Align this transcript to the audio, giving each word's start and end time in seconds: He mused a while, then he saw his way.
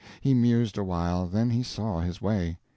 He 0.19 0.33
mused 0.33 0.79
a 0.79 0.83
while, 0.83 1.27
then 1.27 1.51
he 1.51 1.61
saw 1.61 1.99
his 1.99 2.19
way. 2.23 2.57